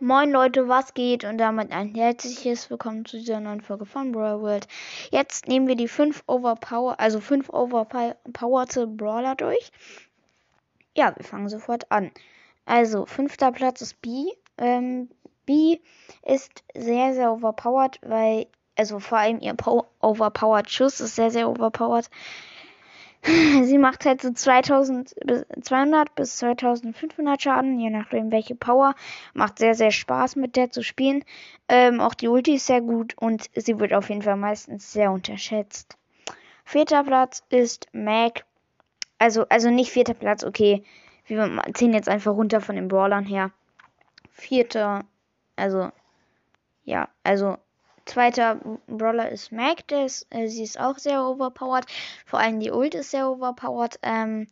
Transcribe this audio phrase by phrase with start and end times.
[0.00, 1.24] Moin Leute, was geht?
[1.24, 4.68] Und damit ein herzliches Willkommen zu dieser neuen Folge von Brawl World.
[5.10, 9.72] Jetzt nehmen wir die 5 Overpower, also 5 overpowerte Brawler durch.
[10.96, 12.12] Ja, wir fangen sofort an.
[12.64, 14.26] Also, fünfter Platz ist B.
[14.56, 15.10] Ähm,
[15.46, 15.80] B
[16.22, 18.46] ist sehr, sehr overpowered, weil,
[18.76, 19.56] also vor allem ihr
[20.00, 22.08] overpowered Schuss ist sehr, sehr overpowered.
[23.68, 28.94] Sie macht halt so 2200 bis 2500 Schaden, je nachdem welche Power.
[29.34, 31.22] Macht sehr, sehr Spaß mit der zu spielen.
[31.68, 35.12] Ähm, auch die Ulti ist sehr gut und sie wird auf jeden Fall meistens sehr
[35.12, 35.98] unterschätzt.
[36.64, 38.46] Vierter Platz ist Mac.
[39.18, 40.82] Also, also nicht vierter Platz, okay.
[41.26, 43.50] Wir ziehen jetzt einfach runter von den Brawlern her.
[44.32, 45.04] Vierter,
[45.56, 45.90] also,
[46.84, 47.58] ja, also
[48.08, 50.08] Zweiter Brawler ist Mac, äh,
[50.48, 51.84] sie ist auch sehr overpowered.
[52.24, 53.98] Vor allem die Ult ist sehr overpowered.
[54.02, 54.46] Ähm,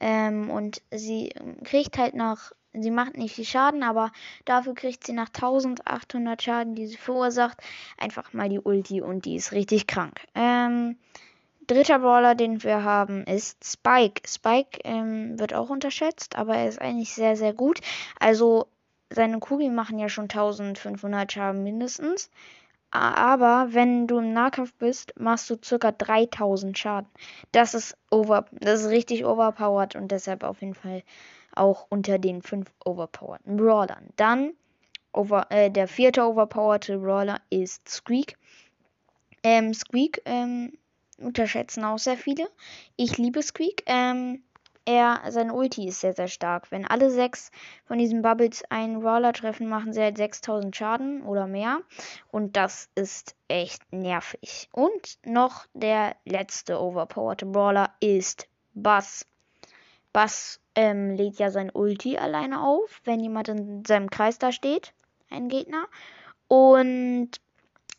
[0.00, 4.10] ähm, und sie kriegt halt noch, sie macht nicht viel Schaden, aber
[4.44, 7.58] dafür kriegt sie nach 1800 Schaden, die sie verursacht,
[7.98, 10.20] einfach mal die Ulti und die ist richtig krank.
[10.34, 10.96] Ähm,
[11.68, 14.22] dritter Brawler, den wir haben, ist Spike.
[14.28, 17.80] Spike ähm, wird auch unterschätzt, aber er ist eigentlich sehr, sehr gut.
[18.18, 18.66] Also
[19.10, 22.28] seine Kugeln machen ja schon 1500 Schaden mindestens.
[22.90, 25.92] Aber wenn du im Nahkampf bist, machst du ca.
[25.92, 27.08] 3000 Schaden.
[27.52, 31.02] Das ist over, das ist richtig overpowered und deshalb auf jeden Fall
[31.54, 34.08] auch unter den 5 overpowerten Brawlern.
[34.16, 34.52] Dann
[35.12, 38.38] over, äh, der vierte overpowerte Brawler ist Squeak.
[39.42, 40.72] Ähm, Squeak ähm,
[41.18, 42.48] unterschätzen auch sehr viele.
[42.96, 43.82] Ich liebe Squeak.
[43.86, 44.42] Ähm,
[44.88, 46.70] er, sein Ulti ist sehr, sehr stark.
[46.70, 47.50] Wenn alle sechs
[47.84, 51.82] von diesen Bubbles einen Roller treffen, machen sie halt 6000 Schaden oder mehr.
[52.30, 54.70] Und das ist echt nervig.
[54.72, 59.26] Und noch der letzte overpowerte Brawler ist Bass.
[60.14, 64.94] Bass ähm, lädt ja sein Ulti alleine auf, wenn jemand in seinem Kreis da steht,
[65.28, 65.86] ein Gegner.
[66.48, 67.32] Und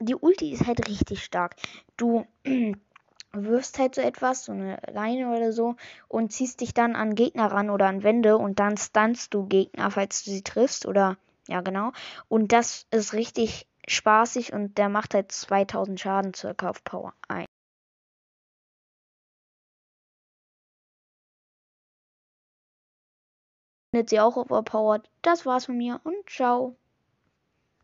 [0.00, 1.54] die Ulti ist halt richtig stark.
[1.96, 2.26] Du
[3.34, 5.76] wirfst halt so etwas, so eine Leine oder so,
[6.08, 9.90] und ziehst dich dann an Gegner ran oder an Wände und dann stunst du Gegner,
[9.90, 11.16] falls du sie triffst oder
[11.48, 11.92] ja genau.
[12.28, 17.46] Und das ist richtig spaßig und der macht halt 2000 Schaden circa auf Power 1.
[23.94, 25.08] Findet sie auch overpowered.
[25.22, 26.76] Das war's von mir und ciao.